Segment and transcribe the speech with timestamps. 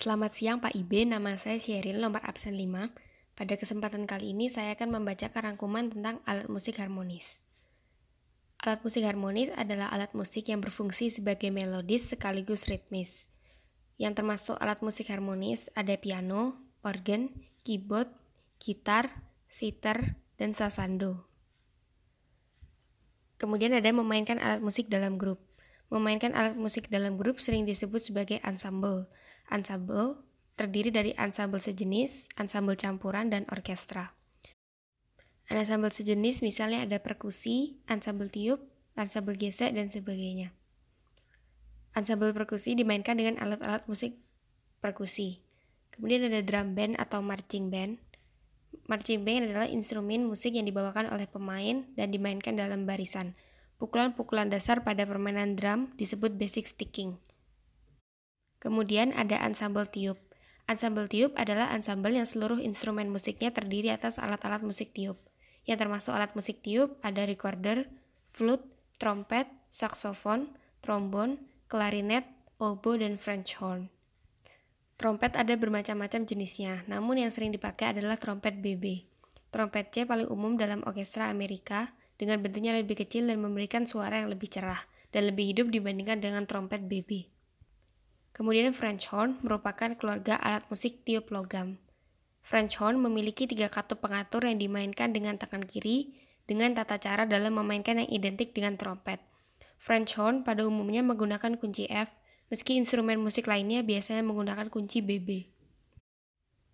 [0.00, 3.36] Selamat siang Pak Ibe, nama saya Sheryl, nomor absen 5.
[3.36, 7.44] Pada kesempatan kali ini saya akan membacakan rangkuman tentang alat musik harmonis.
[8.64, 13.28] Alat musik harmonis adalah alat musik yang berfungsi sebagai melodis sekaligus ritmis.
[14.00, 18.08] Yang termasuk alat musik harmonis ada piano, organ, keyboard,
[18.56, 21.28] gitar, sitar, dan sasando.
[23.36, 25.49] Kemudian ada memainkan alat musik dalam grup.
[25.90, 29.10] Memainkan alat musik dalam grup sering disebut sebagai ensemble.
[29.50, 30.22] Ensemble
[30.54, 34.14] terdiri dari ensemble sejenis, ensemble campuran, dan orkestra.
[35.50, 38.62] Ensemble sejenis misalnya ada perkusi, ensemble tiup,
[38.94, 40.54] ensemble gesek, dan sebagainya.
[41.98, 44.14] Ensemble perkusi dimainkan dengan alat-alat musik
[44.78, 45.42] perkusi.
[45.90, 47.98] Kemudian ada drum band atau marching band.
[48.86, 53.34] Marching band adalah instrumen musik yang dibawakan oleh pemain dan dimainkan dalam barisan.
[53.80, 57.16] Pukulan-pukulan dasar pada permainan drum disebut basic sticking.
[58.60, 60.20] Kemudian ada ensemble tiup.
[60.68, 65.16] Ensemble tiup adalah ensemble yang seluruh instrumen musiknya terdiri atas alat-alat musik tiup.
[65.64, 67.88] Yang termasuk alat musik tiup ada recorder,
[68.28, 68.68] flute,
[69.00, 70.52] trompet, saksofon,
[70.84, 71.40] trombon,
[71.72, 72.28] klarinet,
[72.60, 73.88] oboe, dan French horn.
[75.00, 79.08] Trompet ada bermacam-macam jenisnya, namun yang sering dipakai adalah trompet BB.
[79.48, 84.28] Trompet C paling umum dalam orkestra Amerika, dengan bentuknya lebih kecil dan memberikan suara yang
[84.28, 87.32] lebih cerah dan lebih hidup dibandingkan dengan trompet BB.
[88.36, 91.80] Kemudian French horn merupakan keluarga alat musik tiup logam.
[92.44, 96.12] French horn memiliki tiga katup pengatur yang dimainkan dengan tangan kiri
[96.44, 99.18] dengan tata cara dalam memainkan yang identik dengan trompet.
[99.80, 102.20] French horn pada umumnya menggunakan kunci F,
[102.52, 105.48] meski instrumen musik lainnya biasanya menggunakan kunci BB.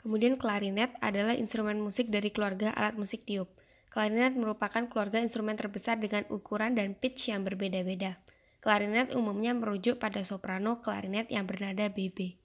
[0.02, 3.50] Kemudian klarinet adalah instrumen musik dari keluarga alat musik tiup.
[3.96, 8.20] Klarinet merupakan keluarga instrumen terbesar dengan ukuran dan pitch yang berbeda-beda.
[8.60, 12.36] Klarinet umumnya merujuk pada soprano klarinet yang bernada BB.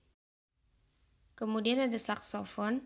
[1.36, 2.80] Kemudian ada saksofon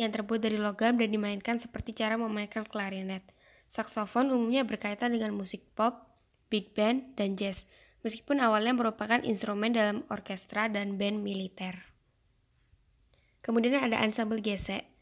[0.00, 3.20] yang terbuat dari logam dan dimainkan seperti cara memainkan klarinet.
[3.68, 6.08] Saksofon umumnya berkaitan dengan musik pop,
[6.48, 7.68] big band, dan jazz,
[8.00, 11.92] meskipun awalnya merupakan instrumen dalam orkestra dan band militer.
[13.44, 14.95] Kemudian ada ensemble gesek.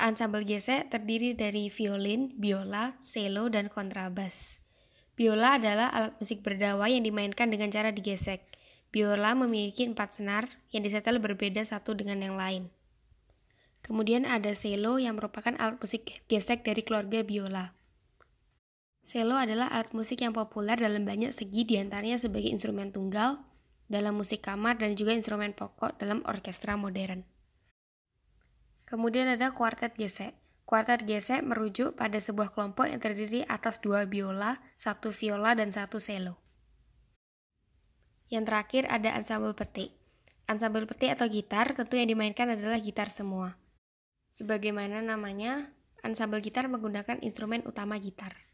[0.00, 4.64] Ensemble gesek terdiri dari violin, biola, cello, dan kontrabas.
[5.12, 8.40] Biola adalah alat musik berdawai yang dimainkan dengan cara digesek.
[8.88, 12.72] Biola memiliki empat senar yang disetel berbeda satu dengan yang lain.
[13.84, 17.76] Kemudian ada cello yang merupakan alat musik gesek dari keluarga biola.
[19.04, 23.44] Cello adalah alat musik yang populer dalam banyak segi di antaranya sebagai instrumen tunggal,
[23.92, 27.28] dalam musik kamar, dan juga instrumen pokok dalam orkestra modern.
[28.90, 30.34] Kemudian ada kuartet gesek.
[30.66, 36.02] Kuartet gesek merujuk pada sebuah kelompok yang terdiri atas dua biola, satu viola, dan satu
[36.02, 36.42] cello.
[38.26, 39.94] Yang terakhir ada ensemble petik.
[40.50, 43.58] Ensemble petik atau gitar tentu yang dimainkan adalah gitar semua.
[44.34, 45.70] Sebagaimana namanya,
[46.02, 48.46] ensemble gitar menggunakan instrumen utama gitar.